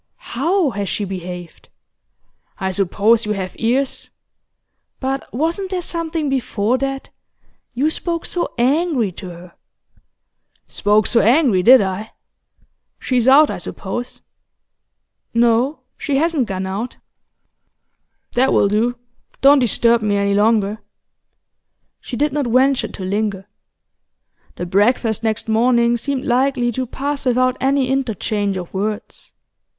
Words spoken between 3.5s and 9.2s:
ears?' 'But wasn't there something before that? You spoke so angry